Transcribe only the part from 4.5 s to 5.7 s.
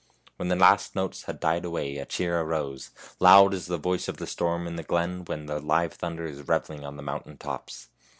in the glen when the